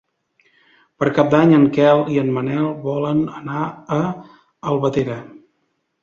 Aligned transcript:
Per 1.01 1.09
Cap 1.17 1.27
d'Any 1.33 1.51
en 1.57 1.65
Quel 1.75 1.99
i 2.13 2.17
en 2.21 2.31
Manel 2.37 2.65
volen 2.85 3.21
anar 3.41 3.67
a 3.97 3.99
Albatera. 4.73 5.19